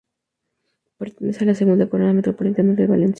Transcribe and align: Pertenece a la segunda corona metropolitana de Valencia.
Pertenece 0.97 1.43
a 1.43 1.47
la 1.49 1.53
segunda 1.53 1.87
corona 1.87 2.11
metropolitana 2.11 2.73
de 2.73 2.87
Valencia. 2.87 3.09